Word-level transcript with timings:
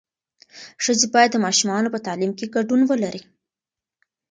ښځې 0.83 1.07
باید 1.15 1.29
د 1.33 1.37
ماشومانو 1.45 1.93
په 1.93 1.99
تعلیم 2.07 2.31
کې 2.37 2.45
ګډون 2.55 2.81
ولري. 2.85 3.21